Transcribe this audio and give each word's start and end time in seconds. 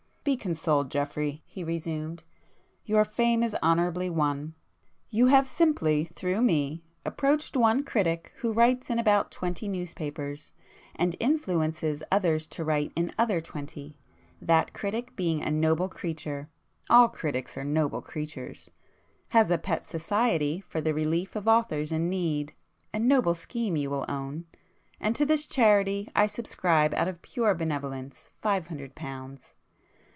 "Be 0.23 0.37
consoled, 0.37 0.91
Geoffrey," 0.91 1.41
he 1.47 1.63
resumed—"your 1.63 3.03
fame 3.05 3.41
is 3.41 3.55
honourably 3.63 4.07
won. 4.07 4.53
You 5.09 5.25
have 5.27 5.47
simply, 5.47 6.05
through 6.15 6.43
me, 6.43 6.83
approached 7.03 7.57
one 7.57 7.83
critic 7.83 8.31
who 8.37 8.53
writes 8.53 8.91
in 8.91 8.99
about 8.99 9.31
twenty 9.31 9.67
newspapers 9.67 10.53
and 10.95 11.15
influences 11.19 12.03
others 12.11 12.45
to 12.49 12.63
write 12.63 12.91
in 12.95 13.11
other 13.17 13.41
twenty,—that 13.41 14.73
critic 14.73 15.15
being 15.15 15.41
a 15.41 15.49
noble 15.49 15.89
creature, 15.89 16.49
(all 16.87 17.09
critics 17.09 17.57
are 17.57 17.63
noble 17.63 18.03
creatures) 18.03 18.69
has 19.29 19.49
a 19.49 19.57
pet 19.57 19.87
'society' 19.87 20.59
for 20.61 20.79
the 20.81 20.93
relief 20.93 21.33
[p 21.33 21.39
187] 21.39 21.41
of 21.41 21.51
authors 21.87 21.91
in 21.91 22.09
need 22.11 22.53
(a 22.93 22.99
noble 22.99 23.33
scheme 23.33 23.75
you 23.75 23.89
will 23.89 24.05
own) 24.07 24.45
and 24.99 25.15
to 25.15 25.25
this 25.25 25.47
charity 25.47 26.11
I 26.15 26.27
subscribe 26.27 26.93
out 26.93 27.07
of 27.07 27.23
pure 27.23 27.55
benevolence, 27.55 28.29
five 28.39 28.67
hundred 28.67 28.93
pounds. 28.93 29.55